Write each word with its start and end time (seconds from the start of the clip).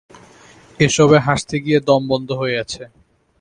এসবে 0.79 1.17
হাসতে 1.19 1.55
গিয়ে 1.65 1.79
দম 1.87 2.01
বন্ধ 2.11 2.29
হয়ে 2.31 2.59
আসছে। 2.61 2.83